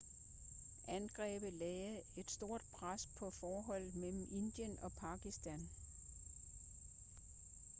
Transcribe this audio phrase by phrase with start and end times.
[0.87, 5.69] angrebet lagde et stort pres på forholdet mellem indien og pakistan